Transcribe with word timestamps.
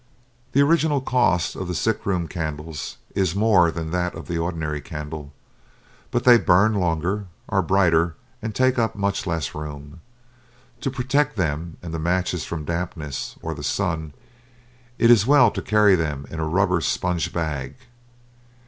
The 0.53 0.61
original 0.61 0.99
cost 0.99 1.55
of 1.55 1.67
the 1.67 1.75
sick 1.75 2.07
room 2.07 2.27
candles 2.27 2.97
is 3.13 3.35
more 3.35 3.69
than 3.69 3.91
that 3.91 4.15
of 4.15 4.31
ordinary 4.31 4.81
candles, 4.81 5.29
but 6.09 6.23
they 6.23 6.39
burn 6.39 6.73
longer, 6.73 7.27
are 7.49 7.61
brighter, 7.61 8.15
and 8.41 8.55
take 8.55 8.79
up 8.79 8.95
much 8.95 9.27
less 9.27 9.53
room. 9.53 10.01
To 10.79 10.89
protect 10.89 11.35
them 11.35 11.77
and 11.83 11.93
the 11.93 11.99
matches 11.99 12.43
from 12.45 12.65
dampness, 12.65 13.35
or 13.43 13.53
the 13.53 13.61
sun, 13.61 14.13
it 14.97 15.11
is 15.11 15.27
well 15.27 15.51
to 15.51 15.61
carry 15.61 15.93
them 15.93 16.25
in 16.31 16.39
a 16.39 16.47
rubber 16.49 16.81
sponge 16.81 17.31
bag. 17.31 17.75